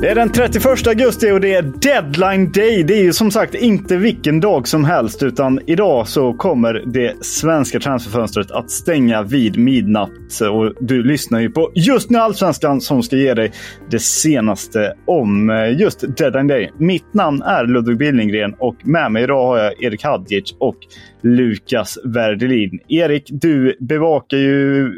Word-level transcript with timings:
Det 0.00 0.08
är 0.08 0.14
den 0.14 0.32
31 0.32 0.86
augusti 0.86 1.30
och 1.30 1.40
det 1.40 1.54
är 1.54 1.62
deadline 1.62 2.52
day. 2.52 2.82
Det 2.82 2.94
är 2.94 3.02
ju 3.02 3.12
som 3.12 3.30
sagt 3.30 3.54
inte 3.54 3.96
vilken 3.96 4.40
dag 4.40 4.68
som 4.68 4.84
helst 4.84 5.22
utan 5.22 5.60
idag 5.66 6.08
så 6.08 6.32
kommer 6.32 6.74
det 6.86 7.24
svenska 7.24 7.80
transferfönstret 7.80 8.50
att 8.50 8.70
stänga 8.70 9.22
vid 9.22 9.58
midnatt. 9.58 10.40
Och 10.50 10.72
du 10.80 11.02
lyssnar 11.02 11.40
ju 11.40 11.50
på 11.50 11.72
Just 11.74 12.10
nu 12.10 12.18
Allsvenskan 12.18 12.80
som 12.80 13.02
ska 13.02 13.16
ge 13.16 13.34
dig 13.34 13.52
det 13.90 13.98
senaste 13.98 14.94
om 15.06 15.50
eh, 15.50 15.80
just 15.80 16.16
deadline 16.16 16.46
day. 16.46 16.72
Mitt 16.78 17.14
namn 17.14 17.42
är 17.42 17.66
Ludvig 17.66 17.98
Billinggren 17.98 18.54
och 18.58 18.76
med 18.84 19.12
mig 19.12 19.22
idag 19.22 19.46
har 19.46 19.58
jag 19.58 19.82
Erik 19.82 20.04
Hadjic 20.04 20.56
och 20.60 20.76
Lukas 21.22 21.98
Werdelin. 22.04 22.80
Erik, 22.88 23.28
du 23.28 23.76
bevakar 23.80 24.36
ju 24.36 24.92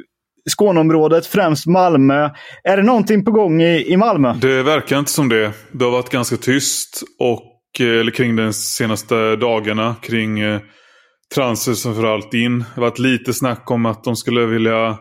Skåneområdet, 0.51 1.27
främst 1.27 1.67
Malmö. 1.67 2.31
Är 2.65 2.77
det 2.77 2.83
någonting 2.83 3.25
på 3.25 3.31
gång 3.31 3.63
i, 3.63 3.93
i 3.93 3.97
Malmö? 3.97 4.35
Det 4.41 4.63
verkar 4.63 4.99
inte 4.99 5.11
som 5.11 5.29
det. 5.29 5.53
Det 5.73 5.85
har 5.85 5.93
varit 5.93 6.11
ganska 6.11 6.37
tyst 6.37 7.03
och, 7.19 7.81
eh, 7.81 8.01
eller 8.01 8.11
kring 8.13 8.37
de 8.37 8.53
senaste 8.53 9.37
dagarna 9.37 9.97
kring 10.03 10.41
eh, 10.41 10.61
transfers 11.35 11.83
framförallt 11.83 12.35
in. 12.35 12.59
Det 12.59 12.65
har 12.75 12.83
varit 12.83 12.99
lite 12.99 13.35
snack 13.35 13.71
om 13.71 13.87
att 13.87 14.05
de 14.05 14.17
skulle 14.17 14.47
vilja, 14.47 14.99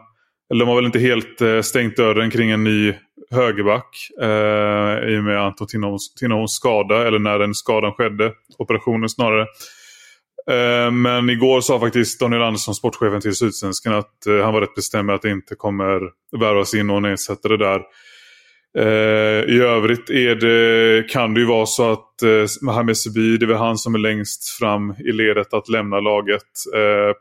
eller 0.51 0.65
de 0.65 0.67
har 0.67 0.75
väl 0.75 0.85
inte 0.85 0.99
helt 0.99 1.41
eh, 1.41 1.61
stängt 1.61 1.97
dörren 1.97 2.31
kring 2.31 2.51
en 2.51 2.63
ny 2.63 2.93
högerback 3.31 4.09
eh, 4.21 5.09
i 5.09 5.19
och 5.19 5.23
med 5.23 5.41
Anton 5.41 5.67
Tinnerholms 6.19 6.51
skada, 6.51 7.07
eller 7.07 7.19
när 7.19 7.39
den 7.39 7.53
skadan 7.53 7.93
skedde. 7.93 8.31
Operationen 8.57 9.09
snarare. 9.09 9.45
Eh, 10.51 10.91
men 10.91 11.29
igår 11.29 11.61
sa 11.61 11.79
faktiskt 11.79 12.19
Daniel 12.19 12.41
Andersson, 12.41 12.75
sportchefen 12.75 13.21
till 13.21 13.35
Sydsvenskan, 13.35 13.93
att 13.93 14.25
eh, 14.27 14.43
han 14.43 14.53
var 14.53 14.61
rätt 14.61 14.75
bestämd 14.75 15.05
med 15.05 15.15
att 15.15 15.21
det 15.21 15.29
inte 15.29 15.55
kommer 15.55 16.01
värvas 16.39 16.73
in 16.73 16.87
någon 16.87 17.05
ersättare 17.05 17.57
där. 17.57 17.81
Eh, 18.77 19.55
I 19.55 19.59
övrigt 19.59 20.09
är 20.09 20.35
det, 20.35 21.09
kan 21.09 21.33
det 21.33 21.39
ju 21.39 21.45
vara 21.45 21.65
så 21.65 21.91
att 21.91 22.03
Mohamed 22.61 22.97
Sebi, 22.97 23.37
det 23.37 23.45
är 23.45 23.47
väl 23.47 23.57
han 23.57 23.77
som 23.77 23.95
är 23.95 23.99
längst 23.99 24.49
fram 24.49 24.95
i 24.99 25.11
ledet 25.11 25.53
att 25.53 25.69
lämna 25.69 25.99
laget 25.99 26.43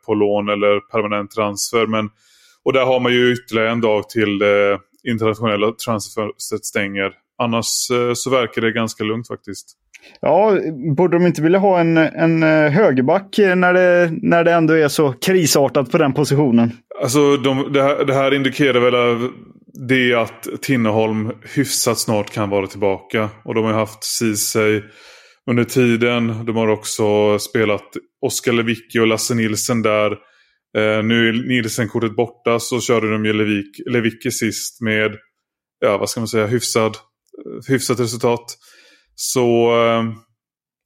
på 0.06 0.14
lån 0.14 0.48
eller 0.48 0.80
permanent 0.80 1.30
transfer. 1.30 1.86
Men, 1.86 2.10
och 2.64 2.72
där 2.72 2.84
har 2.84 3.00
man 3.00 3.12
ju 3.12 3.32
ytterligare 3.32 3.70
en 3.70 3.80
dag 3.80 4.08
till 4.08 4.38
det 4.38 4.78
internationella 5.08 5.72
transferfönstret 5.72 6.64
stänger. 6.64 7.12
Annars 7.38 7.66
så 8.14 8.30
verkar 8.30 8.62
det 8.62 8.72
ganska 8.72 9.04
lugnt 9.04 9.28
faktiskt. 9.28 9.76
Ja, 10.20 10.58
borde 10.96 11.16
de 11.16 11.26
inte 11.26 11.42
vilja 11.42 11.58
ha 11.58 11.80
en, 11.80 11.96
en 11.96 12.42
eh, 12.42 12.70
högerback 12.70 13.38
när 13.38 13.72
det, 13.72 14.10
när 14.22 14.44
det 14.44 14.52
ändå 14.52 14.74
är 14.74 14.88
så 14.88 15.12
krisartat 15.12 15.90
på 15.90 15.98
den 15.98 16.12
positionen? 16.12 16.72
Alltså, 17.02 17.36
de, 17.36 17.72
det, 17.72 17.82
här, 17.82 18.04
det 18.04 18.14
här 18.14 18.34
indikerar 18.34 18.80
väl 18.80 19.30
det 19.88 20.14
att 20.14 20.48
Tinneholm 20.62 21.32
hyfsat 21.54 21.98
snart 21.98 22.30
kan 22.30 22.50
vara 22.50 22.66
tillbaka. 22.66 23.28
Och 23.44 23.54
de 23.54 23.64
har 23.64 23.72
haft 23.72 24.04
Ceesay 24.04 24.82
under 25.50 25.64
tiden. 25.64 26.46
De 26.46 26.56
har 26.56 26.68
också 26.68 27.38
spelat 27.38 27.84
Oskar 28.26 28.52
Lewicki 28.52 28.98
och 28.98 29.06
Lasse 29.06 29.34
Nilsen 29.34 29.82
där. 29.82 30.10
Eh, 30.76 31.02
nu 31.04 31.28
är 31.28 31.32
Nilsen-kortet 31.32 32.16
borta 32.16 32.58
så 32.60 32.80
körde 32.80 33.12
de 33.12 33.24
ju 33.24 33.32
Lewicki, 33.32 33.82
Lewicki 33.90 34.30
sist 34.30 34.80
med, 34.80 35.16
ja 35.80 35.98
vad 35.98 36.10
ska 36.10 36.20
man 36.20 36.28
säga, 36.28 36.46
hyfsad, 36.46 36.96
hyfsat 37.68 38.00
resultat. 38.00 38.44
Så 39.16 39.70
eh, 39.70 40.04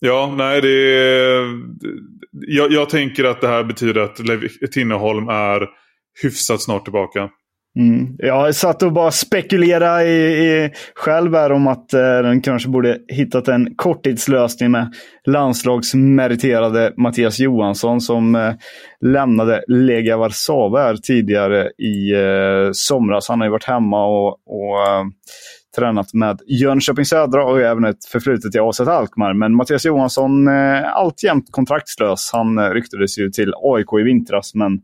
ja, 0.00 0.34
nej 0.36 0.60
det 0.60 0.70
jag, 2.32 2.72
jag, 2.72 2.88
tänker 2.88 3.24
att 3.24 3.40
det 3.40 3.48
här 3.48 3.64
betyder 3.64 4.00
att 4.00 4.16
Tinneholm 4.72 5.28
är 5.28 5.68
hyfsat 6.22 6.62
snart 6.62 6.84
tillbaka. 6.84 7.28
Mm. 7.78 8.16
Jag 8.18 8.54
satt 8.54 8.82
och 8.82 8.92
bara 8.92 9.10
spekulerade 9.10 10.04
i, 10.04 10.46
i, 10.46 10.70
själv 10.94 11.34
här 11.34 11.52
om 11.52 11.66
att 11.66 11.94
eh, 11.94 12.00
den 12.00 12.40
kanske 12.40 12.68
borde 12.68 12.98
hittat 13.08 13.48
en 13.48 13.74
korttidslösning 13.76 14.70
med 14.70 14.94
landslagsmeriterade 15.26 16.92
Mattias 16.96 17.38
Johansson 17.38 18.00
som 18.00 18.34
eh, 18.34 18.52
lämnade 19.00 19.64
Lega 19.68 20.16
Warszawa 20.16 20.96
tidigare 20.96 21.70
i 21.78 22.12
eh, 22.12 22.70
somras. 22.72 23.28
Han 23.28 23.40
har 23.40 23.46
ju 23.46 23.52
varit 23.52 23.64
hemma 23.64 24.06
och, 24.06 24.28
och 24.28 24.88
eh, 24.88 25.04
tränat 25.76 26.14
med 26.14 26.40
Jönköping 26.46 27.04
Södra 27.04 27.44
och 27.44 27.60
även 27.60 27.84
ett 27.84 28.04
förflutet 28.04 28.54
i 28.54 28.58
AZ 28.58 28.80
Alkmaar. 28.80 29.34
Men 29.34 29.54
Mattias 29.54 29.84
Johansson 29.84 30.48
eh, 30.48 30.96
alltjämt 30.96 31.44
kontraktslös. 31.50 32.30
Han 32.32 32.58
eh, 32.58 32.70
ryktades 32.70 33.18
ju 33.18 33.30
till 33.30 33.52
AIK 33.56 33.86
i 34.00 34.02
vintras, 34.02 34.54
men, 34.54 34.80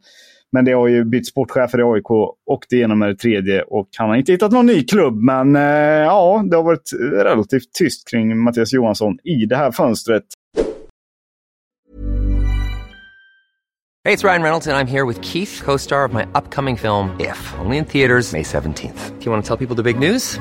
men 0.53 0.65
det 0.65 0.73
har 0.73 0.89
ju 0.89 1.05
bytt 1.05 1.27
sportchefer 1.27 1.81
i 1.81 1.83
AIK 1.83 2.11
och 2.47 2.67
det 2.71 2.77
genom 2.77 2.99
med 2.99 3.09
det 3.09 3.17
tredje. 3.17 3.63
Och 3.63 3.89
han 3.97 4.09
har 4.09 4.17
inte 4.17 4.33
hittat 4.33 4.53
någon 4.53 4.67
ny 4.67 4.85
klubb, 4.85 5.17
men 5.17 5.57
eh, 5.57 5.63
ja, 5.63 6.45
det 6.51 6.57
har 6.57 6.65
varit 6.65 6.91
relativt 7.13 7.73
tyst 7.73 8.11
kring 8.11 8.39
Mattias 8.39 8.73
Johansson 8.73 9.19
i 9.25 9.47
det 9.47 9.57
här 9.57 9.73
fönstret. 9.73 10.25
Hej, 14.07 14.17
det 14.17 14.25
är 14.25 14.29
Ryan 14.29 14.43
Reynolds 14.43 14.67
och 14.67 14.73
jag 14.73 14.81
är 14.81 14.85
här 14.85 15.07
med 15.07 15.25
Keith, 15.25 15.65
co-star 15.65 16.09
of 16.09 16.13
my 16.13 16.23
upcoming 16.23 16.77
film 16.77 17.11
If, 17.21 17.55
only 17.65 17.77
in 17.77 17.85
theaters 17.85 18.33
May 18.33 18.43
17th. 18.43 19.19
Do 19.19 19.25
you 19.25 19.33
want 19.33 19.45
to 19.45 19.57
tell 19.57 19.67
people 19.67 19.83
the 19.83 19.93
big 19.93 19.99
news? 19.99 20.41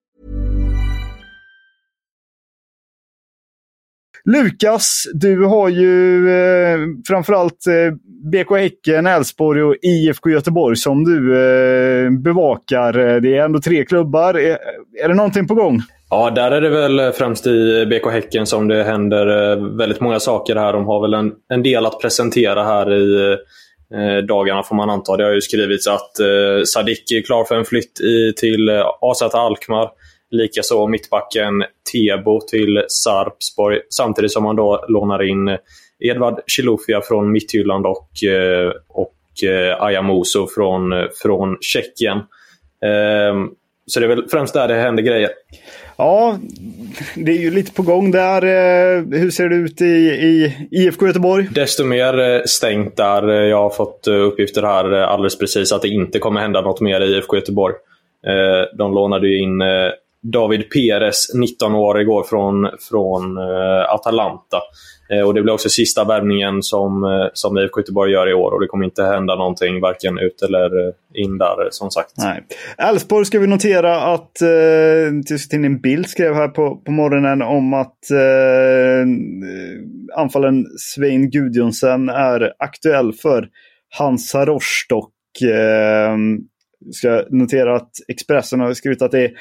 Lukas, 4.25 5.03
du 5.13 5.45
har 5.45 5.69
ju 5.69 6.29
eh, 6.29 6.79
framförallt 7.07 7.67
eh, 7.67 7.93
BK 8.31 8.57
Häcken, 8.57 9.07
Elfsborg 9.07 9.63
och 9.63 9.75
IFK 9.81 10.29
Göteborg 10.29 10.75
som 10.77 11.03
du 11.03 11.37
eh, 11.37 12.11
bevakar. 12.11 13.19
Det 13.19 13.37
är 13.37 13.45
ändå 13.45 13.61
tre 13.61 13.85
klubbar. 13.85 14.33
Är, 14.33 14.57
är 15.03 15.07
det 15.07 15.13
någonting 15.13 15.47
på 15.47 15.55
gång? 15.55 15.81
Ja, 16.09 16.29
där 16.29 16.51
är 16.51 16.61
det 16.61 16.69
väl 16.69 17.11
främst 17.11 17.47
i 17.47 17.85
BK 17.85 18.11
Häcken 18.11 18.45
som 18.45 18.67
det 18.67 18.83
händer 18.83 19.51
eh, 19.51 19.77
väldigt 19.77 20.01
många 20.01 20.19
saker 20.19 20.55
här. 20.55 20.73
De 20.73 20.85
har 20.85 21.01
väl 21.01 21.13
en, 21.13 21.31
en 21.53 21.63
del 21.63 21.85
att 21.85 22.01
presentera 22.01 22.63
här 22.63 22.93
i 22.93 23.37
eh, 23.93 24.25
dagarna 24.27 24.63
får 24.63 24.75
man 24.75 24.89
anta. 24.89 25.17
Det 25.17 25.23
har 25.23 25.31
ju 25.33 25.41
skrivits 25.41 25.87
att 25.87 26.19
eh, 26.19 26.63
Sadik 26.65 27.11
är 27.11 27.21
klar 27.21 27.43
för 27.43 27.55
en 27.55 27.65
flytt 27.65 28.01
i, 28.01 28.33
till 28.37 28.69
eh, 28.69 28.85
AZ 29.01 29.21
Alkmaar. 29.21 29.89
Likaså 30.31 30.87
mittbacken 30.87 31.63
Tebo 31.91 32.41
till 32.41 32.83
Sarpsborg. 32.87 33.79
Samtidigt 33.89 34.31
som 34.31 34.43
man 34.43 34.55
då 34.55 34.85
lånar 34.87 35.23
in 35.23 35.57
Edvard 35.99 36.39
Chilufya 36.47 37.01
från 37.01 37.31
Midtjylland 37.31 37.85
och, 37.85 38.23
eh, 38.23 38.71
och 38.87 39.43
eh, 39.43 39.83
Ayamuso 39.83 40.47
från, 40.47 40.93
från 41.21 41.57
Tjeckien. 41.61 42.17
Ehm, 42.85 43.49
så 43.85 43.99
det 43.99 44.05
är 44.05 44.07
väl 44.07 44.27
främst 44.31 44.53
där 44.53 44.67
det 44.67 44.73
händer 44.73 45.03
grejer. 45.03 45.29
Ja, 45.97 46.39
det 47.15 47.31
är 47.31 47.37
ju 47.37 47.51
lite 47.51 47.73
på 47.73 47.81
gång 47.81 48.11
där. 48.11 48.43
Eh, 48.43 49.03
hur 49.19 49.31
ser 49.31 49.49
det 49.49 49.55
ut 49.55 49.81
i, 49.81 49.85
i 49.85 50.57
IFK 50.71 51.07
Göteborg? 51.07 51.47
Desto 51.51 51.83
mer 51.83 52.41
stängt 52.47 52.97
där. 52.97 53.31
Jag 53.31 53.57
har 53.57 53.69
fått 53.69 54.07
uppgifter 54.07 54.63
här 54.63 54.93
alldeles 54.93 55.37
precis 55.37 55.71
att 55.71 55.81
det 55.81 55.87
inte 55.87 56.19
kommer 56.19 56.41
hända 56.41 56.61
något 56.61 56.81
mer 56.81 57.01
i 57.01 57.17
IFK 57.17 57.35
Göteborg. 57.35 57.75
De 58.77 58.93
lånade 58.93 59.27
ju 59.27 59.41
in 59.43 59.61
David 60.23 60.69
Perez, 60.69 61.31
19 61.35 61.75
år, 61.75 62.01
igår 62.01 62.23
från, 62.23 62.69
från 62.89 63.37
eh, 63.37 63.93
Atalanta. 63.93 64.61
Eh, 65.11 65.27
och 65.27 65.33
Det 65.33 65.41
blir 65.41 65.53
också 65.53 65.69
sista 65.69 66.03
värvningen 66.03 66.63
som, 66.63 67.03
eh, 67.03 67.27
som 67.33 67.57
IFK 67.57 67.79
Göteborg 67.79 68.11
gör 68.11 68.29
i 68.29 68.33
år 68.33 68.53
och 68.53 68.61
det 68.61 68.67
kommer 68.67 68.85
inte 68.85 69.03
hända 69.03 69.35
någonting 69.35 69.81
varken 69.81 70.19
ut 70.19 70.41
eller 70.41 70.69
in 71.13 71.37
där 71.37 71.67
som 71.71 71.91
sagt. 71.91 72.11
Elfsborg 72.77 73.25
ska 73.25 73.39
vi 73.39 73.47
notera 73.47 74.01
att 74.01 74.41
eh, 74.41 75.37
tidningen 75.49 75.81
Bild 75.81 76.09
skrev 76.09 76.33
här 76.33 76.47
på, 76.47 76.75
på 76.75 76.91
morgonen 76.91 77.41
om 77.41 77.73
att 77.73 78.11
eh, 78.11 79.07
anfallen 80.21 80.65
Svein 80.77 81.29
Gudjonsen 81.29 82.09
är 82.09 82.53
aktuell 82.59 83.13
för 83.13 83.47
Hansa 83.97 84.45
Rostock. 84.45 85.13
Eh, 85.41 86.17
ska 86.91 87.23
notera 87.29 87.75
att 87.75 87.91
Expressen 88.07 88.59
har 88.59 88.73
skrivit 88.73 89.01
att 89.01 89.11
det 89.11 89.23
är 89.23 89.31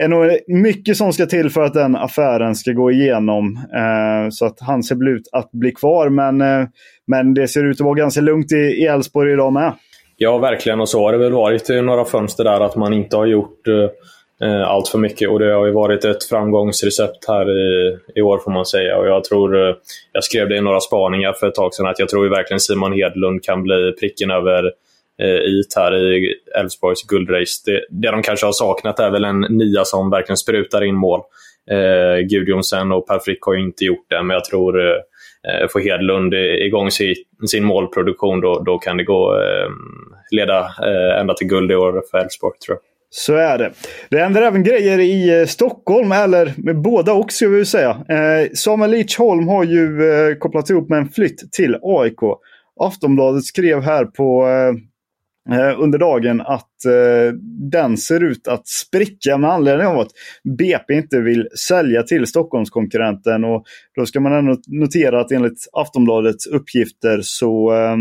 är 0.00 0.08
nog 0.08 0.38
mycket 0.46 0.96
som 0.96 1.12
ska 1.12 1.26
till 1.26 1.50
för 1.50 1.62
att 1.62 1.74
den 1.74 1.96
affären 1.96 2.54
ska 2.54 2.72
gå 2.72 2.90
igenom. 2.90 3.58
Eh, 3.74 4.30
så 4.30 4.46
att 4.46 4.60
han 4.60 4.82
ser 4.82 5.08
ut 5.08 5.28
att 5.32 5.50
bli 5.52 5.72
kvar. 5.72 6.08
Men, 6.08 6.40
eh, 6.40 6.68
men 7.06 7.34
det 7.34 7.48
ser 7.48 7.64
ut 7.64 7.80
att 7.80 7.84
vara 7.84 7.94
ganska 7.94 8.20
lugnt 8.20 8.52
i 8.52 8.84
Elfsborg 8.84 9.32
idag 9.32 9.52
med. 9.52 9.72
Ja, 10.16 10.38
verkligen. 10.38 10.80
Och 10.80 10.88
så 10.88 11.04
har 11.04 11.12
det 11.12 11.18
väl 11.18 11.32
varit 11.32 11.70
i 11.70 11.82
några 11.82 12.04
fönster 12.04 12.44
där 12.44 12.60
att 12.60 12.76
man 12.76 12.92
inte 12.92 13.16
har 13.16 13.26
gjort 13.26 13.68
eh, 13.68 14.48
eh, 14.48 14.68
allt 14.68 14.88
för 14.88 14.98
mycket. 14.98 15.28
Och 15.28 15.38
det 15.38 15.52
har 15.52 15.66
ju 15.66 15.72
varit 15.72 16.04
ett 16.04 16.24
framgångsrecept 16.24 17.28
här 17.28 17.50
i, 17.50 17.98
i 18.14 18.22
år 18.22 18.38
får 18.38 18.50
man 18.50 18.66
säga. 18.66 18.96
Och 18.96 19.06
jag 19.06 19.24
tror, 19.24 19.68
eh, 19.68 19.74
jag 20.12 20.24
skrev 20.24 20.48
det 20.48 20.56
i 20.56 20.60
några 20.60 20.80
spaningar 20.80 21.32
för 21.32 21.48
ett 21.48 21.54
tag 21.54 21.74
sedan, 21.74 21.86
att 21.86 21.98
jag 21.98 22.08
tror 22.08 22.24
ju 22.24 22.30
verkligen 22.30 22.60
Simon 22.60 22.92
Hedlund 22.92 23.44
kan 23.44 23.62
bli 23.62 23.92
pricken 24.00 24.30
över 24.30 24.72
Eh, 25.22 25.28
ut 25.28 25.74
här 25.76 26.14
i 26.16 26.34
Elfsborgs 26.58 27.02
guldrace. 27.02 27.62
Det, 27.64 27.84
det 27.90 28.10
de 28.10 28.22
kanske 28.22 28.46
har 28.46 28.52
saknat 28.52 28.98
är 29.00 29.10
väl 29.10 29.24
en 29.24 29.40
nia 29.40 29.84
som 29.84 30.10
verkligen 30.10 30.36
sprutar 30.36 30.84
in 30.84 30.94
mål. 30.94 31.20
Eh, 31.70 32.26
Gudjonsen 32.26 32.92
och 32.92 33.06
Per 33.06 33.18
Frick 33.18 33.42
har 33.42 33.54
ju 33.54 33.60
inte 33.60 33.84
gjort 33.84 34.06
det, 34.10 34.22
men 34.22 34.34
jag 34.34 34.44
tror 34.44 34.80
eh, 34.80 34.96
eh 35.48 35.68
får 35.72 35.80
Hedlund 35.80 36.34
igång 36.34 36.90
sin, 36.90 37.14
sin 37.46 37.64
målproduktion 37.64 38.40
då, 38.40 38.62
då 38.66 38.78
kan 38.78 38.96
det 38.96 39.04
gå 39.04 39.34
eh, 39.34 39.68
leda 40.30 40.58
eh, 40.60 41.20
ända 41.20 41.34
till 41.34 41.46
guld 41.46 41.70
i 41.72 41.74
år 41.74 42.02
för 42.10 42.18
Elfsborg, 42.18 42.58
tror 42.58 42.74
jag. 42.76 42.82
Så 43.10 43.34
är 43.34 43.58
det. 43.58 43.72
Det 44.10 44.18
händer 44.18 44.42
även 44.42 44.62
grejer 44.62 44.98
i 44.98 45.40
eh, 45.40 45.46
Stockholm, 45.46 46.12
eller 46.12 46.52
med 46.56 46.82
båda 46.82 47.12
också 47.12 47.36
ska 47.36 47.48
vi 47.48 47.64
säga. 47.64 47.90
Eh, 47.90 48.50
Samuel 48.54 49.04
Holm 49.18 49.48
har 49.48 49.64
ju 49.64 50.10
eh, 50.10 50.34
kopplat 50.34 50.70
ihop 50.70 50.88
med 50.88 50.98
en 50.98 51.08
flytt 51.08 51.52
till 51.52 51.76
AIK. 51.82 52.20
Aftonbladet 52.80 53.44
skrev 53.44 53.82
här 53.82 54.04
på 54.04 54.46
Eh, 54.46 54.93
Eh, 55.50 55.80
under 55.80 55.98
dagen 55.98 56.40
att 56.40 56.84
eh, 56.84 57.32
den 57.70 57.96
ser 57.96 58.24
ut 58.24 58.48
att 58.48 58.68
spricka 58.68 59.38
med 59.38 59.50
anledning 59.50 59.86
av 59.86 59.98
att 59.98 60.10
BP 60.58 60.94
inte 60.94 61.20
vill 61.20 61.48
sälja 61.68 62.02
till 62.02 62.26
Stockholmskonkurrenten. 62.26 63.44
Och 63.44 63.64
då 63.96 64.06
ska 64.06 64.20
man 64.20 64.32
ändå 64.32 64.56
notera 64.66 65.20
att 65.20 65.32
enligt 65.32 65.68
Aftonbladets 65.72 66.46
uppgifter 66.46 67.20
så 67.22 67.74
eh, 67.74 67.96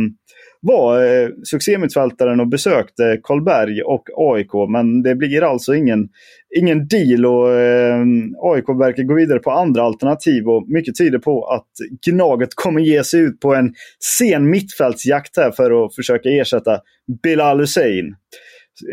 var 0.66 1.06
eh, 1.06 1.30
succémittfältaren 1.44 2.40
och 2.40 2.48
besökte 2.48 3.20
Karlberg 3.24 3.82
och 3.82 4.04
AIK. 4.16 4.70
Men 4.70 5.04
det 5.04 5.16
blir 5.16 5.44
alltså 5.44 5.76
ingen, 5.76 6.10
ingen 6.58 6.88
deal 6.88 7.26
och 7.26 7.52
eh, 7.52 8.02
AIK 8.42 8.70
verkar 8.70 9.04
gå 9.04 9.14
vidare 9.14 9.40
på 9.40 9.52
andra 9.52 9.84
alternativ. 9.84 10.50
och 10.50 10.70
Mycket 10.70 10.98
tyder 10.98 11.20
på 11.20 11.46
att 11.46 11.68
Gnaget 12.08 12.50
kommer 12.56 12.82
ge 12.82 13.04
sig 13.04 13.20
ut 13.20 13.40
på 13.40 13.56
en 13.56 13.74
sen 14.20 14.50
mittfältsjakt 14.50 15.38
här 15.38 15.52
för 15.52 15.86
att 15.86 15.96
försöka 15.96 16.30
ersätta 16.30 16.80
Bilal 17.24 17.60
Hussein. 17.60 18.16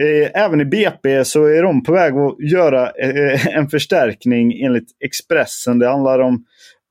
Eh, 0.01 0.43
även 0.43 0.61
i 0.61 0.65
BP 0.65 1.25
så 1.25 1.45
är 1.45 1.63
de 1.63 1.83
på 1.83 1.93
väg 1.93 2.15
att 2.15 2.51
göra 2.53 2.91
eh, 2.91 3.57
en 3.57 3.69
förstärkning 3.69 4.63
enligt 4.63 4.89
Expressen. 5.05 5.79
Det 5.79 5.89
handlar 5.89 6.19
om 6.19 6.45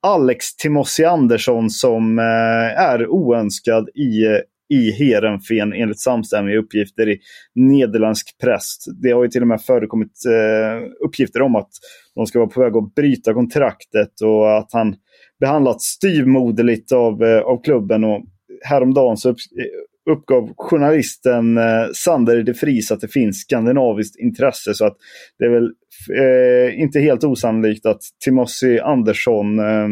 Alex 0.07 0.55
Timossi 0.55 1.05
Andersson 1.05 1.69
som 1.69 2.19
eh, 2.19 2.81
är 2.81 3.07
oönskad 3.07 3.89
i 3.95 4.25
eh, 4.25 4.39
i 4.69 4.91
Heerenveen 4.91 5.73
enligt 5.73 5.99
samstämmiga 5.99 6.57
uppgifter 6.57 7.09
i 7.09 7.19
nederländsk 7.55 8.37
press. 8.43 8.75
Det 9.01 9.11
har 9.11 9.23
ju 9.23 9.29
till 9.29 9.41
och 9.41 9.47
med 9.47 9.61
förekommit 9.61 10.11
eh, 10.27 10.87
uppgifter 11.05 11.41
om 11.41 11.55
att 11.55 11.69
de 12.15 12.25
ska 12.25 12.39
vara 12.39 12.49
på 12.49 12.61
väg 12.61 12.75
att 12.75 12.95
bryta 12.95 13.33
kontraktet 13.33 14.21
och 14.23 14.57
att 14.57 14.69
han 14.73 14.95
behandlats 15.39 15.85
styvmoderligt 15.85 16.91
av, 16.91 17.23
eh, 17.23 17.39
av 17.39 17.63
klubben. 17.63 18.03
Och 18.03 18.25
häromdagen 18.63 19.17
så 19.17 19.29
upp, 19.29 19.37
eh, 19.59 20.13
uppgav 20.13 20.53
journalisten 20.57 21.57
eh, 21.57 21.87
Sander 21.93 22.43
de 22.43 22.53
Vries 22.53 22.91
att 22.91 23.01
det 23.01 23.07
finns 23.07 23.41
skandinaviskt 23.41 24.19
intresse. 24.19 24.73
Så 24.73 24.85
att 24.85 24.97
det 25.39 25.45
är 25.45 25.49
väl 25.49 25.71
eh, 26.17 26.81
inte 26.81 26.99
helt 26.99 27.23
osannolikt 27.23 27.85
att 27.85 28.01
Timossi 28.25 28.79
Andersson 28.79 29.59
eh, 29.59 29.87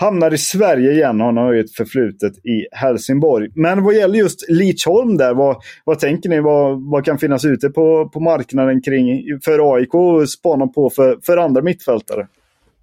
hamnar 0.00 0.34
i 0.34 0.38
Sverige 0.38 0.92
igen. 0.92 1.20
Han 1.20 1.36
har 1.36 1.52
ju 1.52 1.60
ett 1.60 1.74
förflutet 1.74 2.32
i 2.46 2.66
Helsingborg. 2.72 3.48
Men 3.54 3.84
vad 3.84 3.94
gäller 3.94 4.18
just 4.18 4.50
Lidsholm 4.50 5.16
där, 5.16 5.34
vad, 5.34 5.56
vad 5.84 5.98
tänker 5.98 6.28
ni? 6.28 6.40
Vad, 6.40 6.90
vad 6.90 7.04
kan 7.04 7.18
finnas 7.18 7.44
ute 7.44 7.68
på, 7.68 8.08
på 8.08 8.20
marknaden 8.20 8.82
kring 8.82 9.22
för 9.44 9.74
AIK 9.74 9.94
och 9.94 10.30
spana 10.30 10.66
på 10.66 10.90
för, 10.90 11.18
för 11.26 11.36
andra 11.36 11.62
mittfältare? 11.62 12.26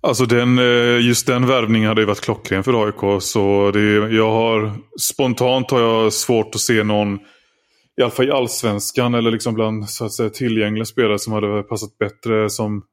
Alltså 0.02 0.26
den, 0.26 0.60
eh, 0.60 1.06
just 1.08 1.28
den 1.28 1.48
värvningen 1.48 1.88
hade 1.88 2.02
ju 2.02 2.08
varit 2.08 2.22
klockren 2.22 2.64
för 2.64 2.86
AIK. 2.86 3.22
Så 3.22 3.72
det, 3.72 4.16
jag 4.16 4.32
har, 4.32 4.72
spontant 5.00 5.72
har 5.72 5.82
jag 5.82 6.14
svårt 6.14 6.56
att 6.56 6.62
se 6.62 6.84
någon, 6.84 7.20
i 7.98 8.02
alla 8.02 8.12
fall 8.12 8.28
i 8.28 8.32
allsvenskan 8.32 9.14
eller 9.14 9.32
liksom 9.32 9.54
bland 9.54 9.90
så 9.90 10.06
att 10.06 10.14
säga, 10.14 10.30
tillgängliga 10.30 10.86
spelare 10.86 11.20
som 11.20 11.34
hade 11.34 11.64
passat 11.64 11.98
bättre 11.98 12.50
som 12.50 12.84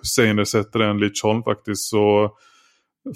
Hussein 0.00 0.38
ersätter 0.38 0.80
än 0.80 0.98
Lidsholm 0.98 1.42
faktiskt. 1.42 1.82
Så 1.82 2.30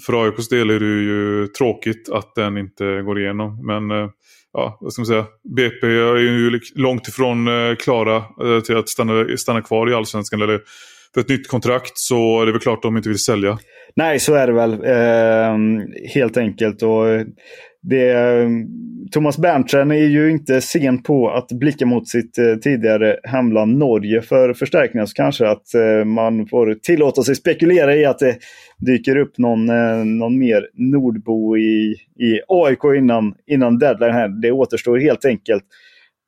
för 0.05 0.25
AIKs 0.25 0.49
del 0.49 0.69
är 0.69 0.79
det 0.79 0.85
ju 0.85 1.47
tråkigt 1.47 2.09
att 2.09 2.35
den 2.35 2.57
inte 2.57 3.01
går 3.01 3.19
igenom. 3.19 3.65
Men 3.65 3.91
eh, 3.91 4.09
ja, 4.53 4.77
vad 4.81 4.93
ska 4.93 5.01
man 5.01 5.05
säga? 5.07 5.25
BP 5.55 5.87
är 5.87 6.17
ju 6.17 6.59
långt 6.75 7.07
ifrån 7.07 7.47
eh, 7.47 7.75
klara 7.75 8.15
eh, 8.17 8.59
till 8.65 8.77
att 8.77 8.89
stanna, 8.89 9.37
stanna 9.37 9.61
kvar 9.61 9.89
i 9.89 9.93
allsvenskan. 9.93 10.41
Eller 10.41 10.61
för 11.13 11.21
ett 11.21 11.29
nytt 11.29 11.47
kontrakt 11.47 11.97
så 11.97 12.41
är 12.41 12.45
det 12.45 12.51
väl 12.51 12.61
klart 12.61 12.77
att 12.77 12.81
de 12.81 12.97
inte 12.97 13.09
vill 13.09 13.19
sälja. 13.19 13.57
Nej, 13.95 14.19
så 14.19 14.33
är 14.33 14.47
det 14.47 14.53
väl. 14.53 14.73
Eh, 14.73 15.57
helt 16.13 16.37
enkelt. 16.37 16.83
Och 16.83 17.05
det, 17.81 18.13
ehm, 18.13 18.65
Thomas 19.11 19.37
Berntsen 19.37 19.91
är 19.91 20.07
ju 20.07 20.31
inte 20.31 20.61
sen 20.61 21.03
på 21.03 21.29
att 21.29 21.47
blicka 21.47 21.85
mot 21.85 22.07
sitt 22.07 22.37
eh, 22.37 22.55
tidigare 22.55 23.17
hemland 23.23 23.77
Norge 23.77 24.21
för 24.21 24.53
förstärkningar. 24.53 25.05
Så 25.05 25.13
kanske 25.13 25.47
att 25.47 25.73
eh, 25.73 26.05
man 26.05 26.47
får 26.47 26.73
tillåta 26.73 27.23
sig 27.23 27.35
spekulera 27.35 27.95
i 27.95 28.05
att 28.05 28.19
det 28.19 28.37
dyker 28.77 29.17
upp 29.17 29.37
någon, 29.37 29.69
eh, 29.69 30.05
någon 30.05 30.39
mer 30.39 30.67
nordbo 30.73 31.57
i, 31.57 31.95
i 32.19 32.39
AIK 32.47 32.83
innan, 32.97 33.33
innan 33.47 33.79
deadline 33.79 34.13
här. 34.13 34.41
Det 34.41 34.51
återstår 34.51 34.97
helt 34.97 35.25
enkelt 35.25 35.63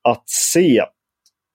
att 0.04 0.24
se. 0.30 0.82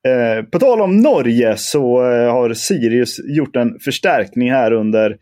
Eh, 0.07 0.45
på 0.45 0.59
tal 0.59 0.81
om 0.81 0.97
Norge 0.97 1.57
så 1.57 2.11
eh, 2.11 2.33
har 2.33 2.55
Sirius 2.55 3.17
gjort 3.25 3.57
en 3.57 3.79
förstärkning 3.79 4.51
här 4.51 4.73
under, 4.73 5.17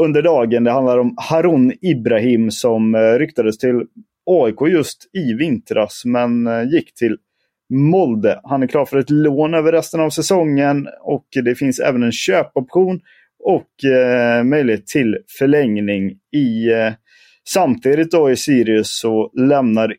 under 0.00 0.22
dagen. 0.22 0.64
Det 0.64 0.70
handlar 0.70 0.98
om 0.98 1.14
Harun 1.16 1.72
Ibrahim 1.82 2.50
som 2.50 2.94
eh, 2.94 3.18
ryktades 3.18 3.58
till 3.58 3.82
AIK 4.26 4.72
just 4.72 5.10
i 5.12 5.34
vintras 5.34 6.02
men 6.04 6.46
eh, 6.46 6.62
gick 6.62 6.94
till 6.94 7.16
Molde. 7.70 8.40
Han 8.44 8.62
är 8.62 8.66
klar 8.66 8.84
för 8.84 8.98
ett 8.98 9.10
lån 9.10 9.54
över 9.54 9.72
resten 9.72 10.00
av 10.00 10.10
säsongen 10.10 10.88
och 11.00 11.26
det 11.44 11.54
finns 11.54 11.80
även 11.80 12.02
en 12.02 12.12
köpoption 12.12 13.00
och 13.44 13.90
eh, 13.90 14.44
möjlighet 14.44 14.86
till 14.86 15.16
förlängning 15.38 16.10
i 16.32 16.72
eh, 16.72 16.92
Samtidigt 17.48 18.10
då 18.10 18.30
i 18.30 18.36
Sirius 18.36 18.98
så 19.00 19.30
lämnar 19.34 19.96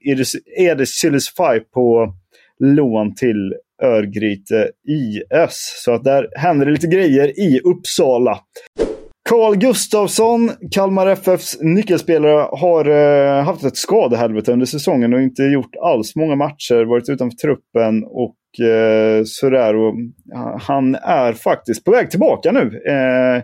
Edis 0.58 0.90
Sylisfaj 0.90 1.60
på 1.60 2.14
lån 2.60 3.16
till 3.16 3.54
Örgryte 3.84 4.72
IS. 4.88 5.82
Så 5.86 5.92
att 5.94 6.04
där 6.04 6.28
händer 6.36 6.66
det 6.66 6.72
lite 6.72 6.88
grejer 6.88 7.40
i 7.40 7.60
Uppsala. 7.60 8.40
Carl 9.30 9.56
Gustafsson, 9.56 10.52
Kalmar 10.72 11.08
FFs 11.08 11.58
nyckelspelare, 11.62 12.48
har 12.52 12.86
eh, 12.86 13.44
haft 13.44 13.64
ett 13.64 13.78
skadehelvete 13.78 14.52
under 14.54 14.66
säsongen 14.66 15.14
och 15.14 15.22
inte 15.22 15.44
gjort 15.44 15.76
alls 15.82 16.16
många 16.16 16.36
matcher, 16.36 16.86
varit 16.86 17.10
utanför 17.10 17.38
truppen 17.38 18.04
och 18.04 18.66
eh, 18.66 19.24
sådär. 19.26 19.76
Och, 19.76 19.96
han 20.62 20.96
är 20.96 21.34
faktiskt 21.34 21.86
på 21.86 21.92
väg 21.92 22.12
tillbaka 22.12 22.52
nu. 22.52 22.82
Eh, 22.88 23.44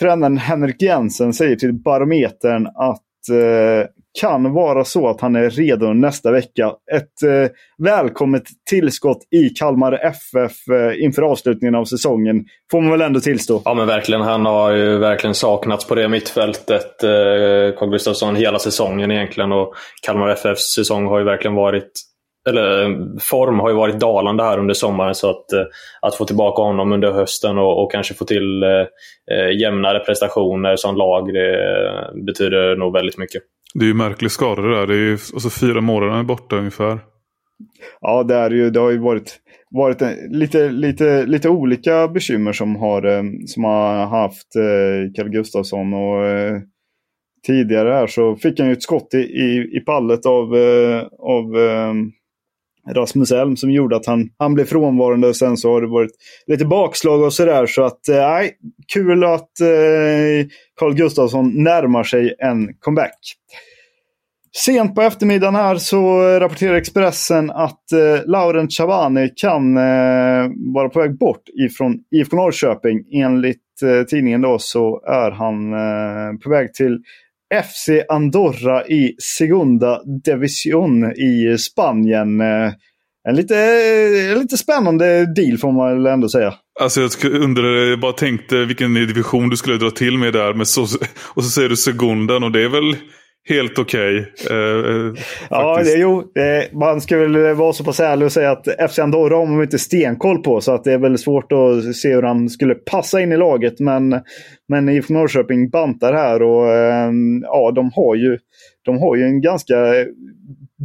tränaren 0.00 0.38
Henrik 0.38 0.82
Jensen 0.82 1.32
säger 1.32 1.56
till 1.56 1.72
Barometern 1.72 2.66
att 2.66 3.02
eh, 3.30 3.86
kan 4.20 4.52
vara 4.52 4.84
så 4.84 5.08
att 5.08 5.20
han 5.20 5.36
är 5.36 5.50
redo 5.50 5.92
nästa 5.92 6.30
vecka. 6.30 6.72
Ett 6.92 7.22
eh, 7.22 7.50
välkommet 7.78 8.42
tillskott 8.70 9.18
i 9.30 9.48
Kalmar 9.48 9.92
FF 9.92 10.68
eh, 10.68 11.04
inför 11.04 11.22
avslutningen 11.22 11.74
av 11.74 11.84
säsongen. 11.84 12.44
Får 12.70 12.80
man 12.80 12.90
väl 12.90 13.00
ändå 13.00 13.20
tillstå. 13.20 13.62
Ja 13.64 13.74
men 13.74 13.86
verkligen. 13.86 14.20
Han 14.20 14.46
har 14.46 14.72
ju 14.72 14.98
verkligen 14.98 15.34
saknats 15.34 15.86
på 15.86 15.94
det 15.94 16.08
mittfältet, 16.08 17.02
eh, 17.02 17.78
Carl 17.78 17.90
Gustafsson, 17.90 18.36
hela 18.36 18.58
säsongen 18.58 19.10
egentligen. 19.10 19.52
Och 19.52 19.74
Kalmar 20.02 20.28
FFs 20.28 20.74
säsong 20.74 21.06
har 21.06 21.18
ju 21.18 21.24
verkligen 21.24 21.54
varit 21.54 21.92
eller 22.48 22.88
form 23.20 23.60
har 23.60 23.68
ju 23.68 23.74
varit 23.76 24.00
dalande 24.00 24.42
här 24.42 24.58
under 24.58 24.74
sommaren. 24.74 25.14
Så 25.14 25.30
att, 25.30 25.52
eh, 25.52 25.64
att 26.02 26.14
få 26.14 26.24
tillbaka 26.24 26.62
honom 26.62 26.92
under 26.92 27.12
hösten 27.12 27.58
och, 27.58 27.82
och 27.82 27.92
kanske 27.92 28.14
få 28.14 28.24
till 28.24 28.62
eh, 28.62 28.70
eh 29.36 29.60
jämnare 29.60 29.98
prestationer 29.98 30.76
som 30.76 30.96
lag, 30.96 31.32
det 31.34 32.22
betyder 32.26 32.76
nog 32.76 32.92
väldigt 32.92 33.18
mycket. 33.18 33.42
Det 33.74 33.84
är 33.84 33.88
ju 33.88 33.94
märklig 33.94 34.30
skada 34.30 34.62
det 34.62 34.76
där. 34.76 34.86
Det 34.86 34.94
är 34.94 34.98
ju 34.98 35.12
alltså 35.12 35.50
fyra 35.50 35.80
månader 35.80 36.22
borta 36.22 36.56
ungefär. 36.56 36.98
Ja, 38.00 38.22
det, 38.22 38.34
är 38.34 38.50
ju, 38.50 38.70
det 38.70 38.80
har 38.80 38.90
ju 38.90 38.98
varit, 38.98 39.36
varit 39.70 40.02
lite, 40.30 40.68
lite, 40.68 41.26
lite 41.26 41.48
olika 41.48 42.08
bekymmer 42.08 42.52
som 42.52 42.76
har, 42.76 43.04
eh, 43.06 43.22
som 43.46 43.64
har 43.64 44.06
haft 44.06 44.56
eh, 44.56 45.12
Kalle 45.16 45.30
Gustafsson. 45.30 45.94
Och, 45.94 46.24
eh, 46.24 46.60
tidigare 47.46 47.88
här 47.88 48.06
så 48.06 48.36
fick 48.36 48.60
han 48.60 48.68
ju 48.68 48.72
ett 48.72 48.82
skott 48.82 49.14
i, 49.14 49.18
i, 49.18 49.76
i 49.76 49.80
pallet 49.80 50.26
av, 50.26 50.56
eh, 50.56 51.02
av 51.18 51.58
eh, 51.58 51.94
Rasmus 52.94 53.32
Elm 53.32 53.56
som 53.56 53.70
gjorde 53.70 53.96
att 53.96 54.06
han, 54.06 54.28
han 54.38 54.54
blev 54.54 54.64
frånvarande. 54.64 55.28
Och 55.28 55.36
sen 55.36 55.56
så 55.56 55.72
har 55.72 55.80
det 55.80 55.86
varit 55.86 56.10
lite 56.46 56.64
bakslag 56.64 57.22
och 57.22 57.32
sådär. 57.32 57.66
Så 57.66 57.82
att, 57.82 58.08
eh, 58.08 58.16
nej, 58.16 58.52
kul 58.92 59.24
att 59.24 59.60
eh, 59.60 60.46
Carl 60.80 60.94
Gustafsson 60.94 61.64
närmar 61.64 62.02
sig 62.02 62.34
en 62.38 62.74
comeback. 62.80 63.18
Sent 64.64 64.94
på 64.94 65.02
eftermiddagen 65.02 65.54
här 65.54 65.76
så 65.76 66.20
rapporterar 66.40 66.74
Expressen 66.74 67.50
att 67.50 67.92
eh, 67.92 68.26
Laurent 68.26 68.72
Chavani 68.72 69.30
kan 69.36 69.76
eh, 69.76 70.50
vara 70.74 70.88
på 70.88 71.00
väg 71.00 71.18
bort 71.18 71.42
ifrån 71.64 71.98
IFK 72.10 72.36
Norrköping. 72.36 73.04
Enligt 73.12 73.82
eh, 73.82 74.06
tidningen 74.06 74.40
då 74.40 74.58
så 74.58 75.02
är 75.06 75.30
han 75.30 75.72
eh, 75.72 76.38
på 76.44 76.50
väg 76.50 76.74
till 76.74 76.98
FC 77.54 77.88
Andorra 78.08 78.86
i 78.86 79.14
Segunda 79.38 80.00
Division 80.24 81.12
i 81.12 81.58
Spanien. 81.58 82.40
Eh, 82.40 82.72
en 83.28 83.36
lite, 83.36 83.56
en 84.32 84.38
lite 84.38 84.56
spännande 84.56 85.34
deal 85.34 85.58
får 85.58 85.72
man 85.72 85.94
väl 85.96 86.12
ändå 86.12 86.28
säga. 86.28 86.54
Alltså 86.80 87.00
jag 87.00 87.24
undrar, 87.24 87.68
jag 87.68 88.00
bara 88.00 88.12
tänkte 88.12 88.64
vilken 88.64 88.94
division 88.94 89.48
du 89.48 89.56
skulle 89.56 89.76
dra 89.76 89.90
till 89.90 90.18
med 90.18 90.32
där. 90.32 90.54
Men 90.54 90.66
så, 90.66 90.82
och 91.34 91.44
så 91.44 91.50
säger 91.50 91.68
du 91.68 91.76
Segundan 91.76 92.44
och 92.44 92.52
det 92.52 92.62
är 92.62 92.68
väl 92.68 92.96
helt 93.48 93.78
okej. 93.78 94.20
Okay, 94.20 94.56
eh, 94.56 95.14
ja, 95.50 95.82
det, 95.82 95.98
jo, 95.98 96.30
det, 96.34 96.68
man 96.72 97.00
ska 97.00 97.18
väl 97.18 97.54
vara 97.54 97.72
så 97.72 97.84
pass 97.84 98.00
ärlig 98.00 98.26
och 98.26 98.32
säga 98.32 98.50
att 98.50 98.90
FC 98.90 98.98
Andorra 98.98 99.36
har 99.36 99.46
man 99.46 99.62
inte 99.62 99.78
stenkoll 99.78 100.42
på. 100.42 100.60
Så 100.60 100.72
att 100.72 100.84
det 100.84 100.92
är 100.92 100.98
väl 100.98 101.18
svårt 101.18 101.52
att 101.52 101.96
se 101.96 102.14
hur 102.14 102.22
han 102.22 102.48
skulle 102.48 102.74
passa 102.74 103.20
in 103.20 103.32
i 103.32 103.36
laget. 103.36 103.80
Men, 103.80 104.20
men 104.68 104.88
IFK 104.88 105.14
Norrköping 105.14 105.70
bantar 105.70 106.12
här 106.12 106.42
och 106.42 106.68
eh, 106.68 107.12
ja, 107.42 107.70
de 107.70 107.90
har 107.94 108.14
ju, 108.14 108.38
de 108.84 108.98
har 108.98 109.16
ju 109.16 109.24
en 109.24 109.40
ganska 109.40 109.76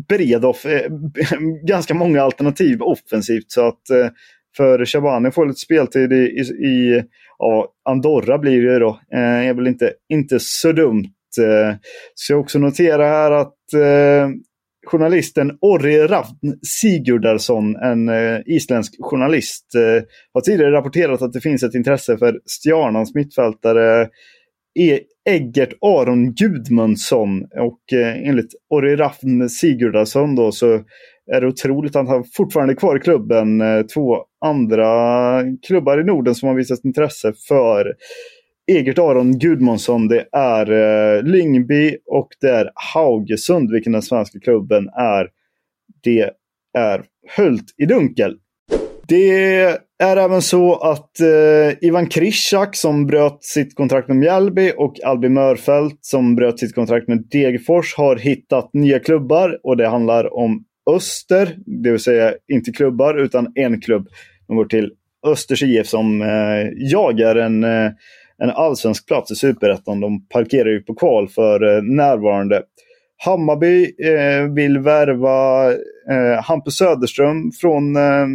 bred, 0.09 0.45
off, 0.45 0.65
eh, 0.65 0.91
ganska 1.67 1.93
många 1.93 2.21
alternativ 2.21 2.81
offensivt. 2.81 3.51
Så 3.51 3.67
att 3.67 3.89
eh, 3.89 4.09
för 4.57 4.85
Shabani 4.85 5.31
får 5.31 5.45
lite 5.45 5.59
speltid 5.59 6.13
i, 6.13 6.15
i, 6.15 6.41
i 6.67 7.03
ja, 7.37 7.67
Andorra 7.89 8.37
blir 8.37 8.61
det 8.61 8.79
då. 8.79 8.99
Eh, 9.13 9.47
är 9.47 9.53
väl 9.53 9.67
inte, 9.67 9.93
inte 10.09 10.39
så 10.39 10.71
dumt 10.71 11.05
Eh, 11.05 11.22
Eh, 11.37 11.75
så 12.15 12.33
jag 12.33 12.39
också 12.39 12.59
notera 12.59 13.07
här 13.07 13.31
att 13.31 13.73
eh, 13.73 14.29
journalisten 14.87 15.57
Orri 15.61 16.07
Ravn 16.07 16.59
Sigurdarsson, 16.81 17.75
en 17.75 18.09
eh, 18.09 18.39
isländsk 18.45 18.93
journalist, 18.99 19.65
har 20.33 20.41
tidigare 20.41 20.71
rapporterat 20.71 21.21
att 21.21 21.33
det 21.33 21.41
finns 21.41 21.63
ett 21.63 21.75
intresse 21.75 22.17
för 22.17 22.39
Stjarnans 22.45 23.15
mittfältare 23.15 24.09
e. 24.79 24.99
Eggert 25.29 25.73
Aron 25.81 26.33
Gudmundsson. 26.33 27.43
Och 27.43 27.93
eh, 27.93 28.27
enligt 28.29 28.51
Orri 28.69 28.95
Ravn 28.95 29.49
Sigurdarsson 29.49 30.35
då 30.35 30.51
så 30.51 30.73
är 31.31 31.41
det 31.41 31.47
otroligt 31.47 31.95
att 31.95 32.07
han 32.07 32.23
fortfarande 32.33 32.73
är 32.73 32.75
kvar 32.75 32.97
i 32.97 32.99
klubben. 32.99 33.61
Två 33.93 34.17
andra 34.45 34.81
klubbar 35.67 36.01
i 36.01 36.03
Norden 36.03 36.35
som 36.35 36.47
har 36.47 36.55
visat 36.55 36.85
intresse 36.85 37.33
för 37.47 37.93
Egert 38.71 38.99
Aron 38.99 39.39
Gudmundsson, 39.39 40.07
det 40.07 40.25
är 40.31 40.71
eh, 40.71 41.23
Lyngby 41.23 41.97
och 42.05 42.27
det 42.41 42.49
är 42.49 42.71
Haugesund, 42.75 43.71
vilken 43.71 43.93
den 43.93 44.01
svenska 44.01 44.39
klubben 44.39 44.89
är. 44.89 45.29
Det 46.03 46.29
är 46.77 47.03
höljt 47.27 47.65
i 47.77 47.85
dunkel. 47.85 48.37
Det 49.07 49.29
är 49.99 50.19
även 50.19 50.41
så 50.41 50.75
att 50.75 51.19
eh, 51.19 51.87
Ivan 51.87 52.07
Krishak 52.07 52.75
som 52.75 53.07
bröt 53.07 53.43
sitt 53.43 53.75
kontrakt 53.75 54.07
med 54.07 54.17
Mjällby 54.17 54.71
och 54.77 55.03
Albin 55.03 55.33
Mörfelt, 55.33 55.97
som 56.01 56.35
bröt 56.35 56.59
sitt 56.59 56.75
kontrakt 56.75 57.07
med 57.07 57.27
Degerfors 57.31 57.95
har 57.95 58.15
hittat 58.15 58.69
nya 58.73 58.99
klubbar 58.99 59.59
och 59.63 59.77
det 59.77 59.87
handlar 59.87 60.33
om 60.33 60.63
Öster, 60.89 61.57
det 61.65 61.91
vill 61.91 61.99
säga 61.99 62.33
inte 62.47 62.71
klubbar 62.71 63.15
utan 63.15 63.51
en 63.55 63.81
klubb. 63.81 64.07
De 64.47 64.57
går 64.57 64.65
till 64.65 64.91
Östers 65.27 65.63
IF 65.63 65.87
som 65.87 66.21
eh, 66.21 66.91
jagar 66.91 67.35
en 67.35 67.63
eh, 67.63 67.91
en 68.37 68.49
allsvensk 68.49 69.07
plats 69.07 69.31
i 69.31 69.35
Superettan. 69.35 69.99
De 69.99 70.27
parkerar 70.27 70.69
ju 70.69 70.81
på 70.81 70.95
kval 70.95 71.27
för 71.27 71.75
eh, 71.75 71.83
närvarande. 71.83 72.63
Hammarby 73.25 73.83
eh, 73.83 74.53
vill 74.53 74.79
värva 74.79 75.71
eh, 76.11 76.43
Hampus 76.43 76.77
Söderström 76.77 77.51
från, 77.61 77.95
eh, 77.95 78.27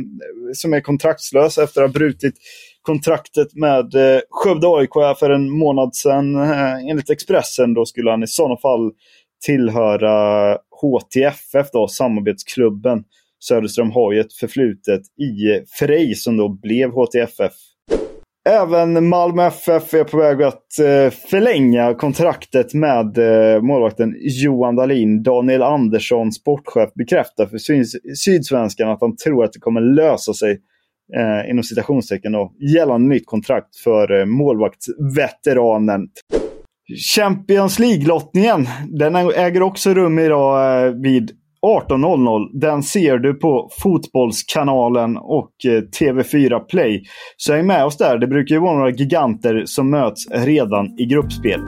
som 0.54 0.74
är 0.74 0.80
kontraktslös 0.80 1.58
efter 1.58 1.82
att 1.82 1.90
ha 1.90 1.98
brutit 1.98 2.34
kontraktet 2.82 3.54
med 3.54 3.94
eh, 3.94 4.20
Skövde 4.30 4.66
AIK 4.68 5.18
för 5.18 5.30
en 5.30 5.50
månad 5.50 5.94
sedan. 5.94 6.36
Eh, 6.36 6.90
enligt 6.90 7.10
Expressen 7.10 7.74
då 7.74 7.84
skulle 7.84 8.10
han 8.10 8.22
i 8.22 8.26
sådana 8.26 8.56
fall 8.56 8.90
tillhöra 9.46 10.52
HTFF, 10.80 11.70
då, 11.72 11.88
samarbetsklubben. 11.88 13.04
Söderström 13.40 13.90
har 13.90 14.12
ju 14.12 14.20
ett 14.20 14.32
förflutet 14.32 15.00
i 15.00 15.64
Frej 15.78 16.14
som 16.14 16.36
då 16.36 16.48
blev 16.48 16.90
HTFF 16.90 17.52
Även 18.48 19.08
Malmö 19.08 19.46
FF 19.46 19.94
är 19.94 20.04
på 20.04 20.16
väg 20.16 20.42
att 20.42 20.78
eh, 20.78 21.10
förlänga 21.30 21.94
kontraktet 21.94 22.74
med 22.74 23.18
eh, 23.18 23.62
målvakten 23.62 24.14
Johan 24.20 24.76
Dahlin. 24.76 25.22
Daniel 25.22 25.62
Andersson, 25.62 26.32
sportchef, 26.32 26.90
bekräftar 26.94 27.46
för 27.46 27.58
Sydsvenskan 28.14 28.88
att 28.88 29.00
han 29.00 29.16
tror 29.16 29.44
att 29.44 29.52
det 29.52 29.58
kommer 29.58 29.80
lösa 29.80 30.34
sig 30.34 30.50
eh, 31.16 31.50
inom 31.50 31.64
citationstecken 31.64 32.32
då, 32.32 32.52
gällande 32.74 33.08
nytt 33.08 33.26
kontrakt 33.26 33.76
för 33.76 34.20
eh, 34.20 34.26
målvaktsveteranen. 34.26 36.08
Champions 37.14 37.78
League-lottningen, 37.78 38.68
den 38.88 39.16
äger 39.16 39.62
också 39.62 39.94
rum 39.94 40.18
idag 40.18 40.86
eh, 40.86 40.92
vid 40.92 41.30
18.00. 41.66 42.60
Den 42.60 42.82
ser 42.82 43.18
du 43.18 43.34
på 43.34 43.70
Fotbollskanalen 43.82 45.16
och 45.16 45.50
eh, 45.64 45.82
TV4 46.00 46.58
Play. 46.58 47.02
Så 47.36 47.52
häng 47.52 47.66
med 47.66 47.84
oss 47.84 47.96
där. 47.96 48.18
Det 48.18 48.26
brukar 48.26 48.54
ju 48.54 48.60
vara 48.60 48.76
några 48.76 48.90
giganter 48.90 49.62
som 49.66 49.90
möts 49.90 50.30
redan 50.30 51.00
i 51.00 51.04
gruppspel. 51.04 51.60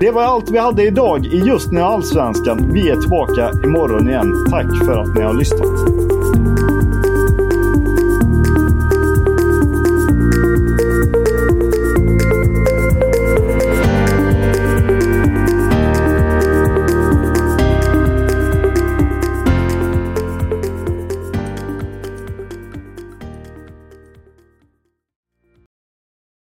Det 0.00 0.10
var 0.10 0.22
allt 0.22 0.50
vi 0.50 0.58
hade 0.58 0.82
idag 0.82 1.26
i 1.26 1.36
Just 1.36 1.72
Nu 1.72 1.80
Allsvenskan. 1.80 2.70
Vi 2.72 2.90
är 2.90 2.96
tillbaka 2.96 3.50
imorgon 3.64 4.08
igen. 4.08 4.46
Tack 4.50 4.84
för 4.86 4.98
att 4.98 5.14
ni 5.14 5.22
har 5.22 5.34
lyssnat. 5.34 6.19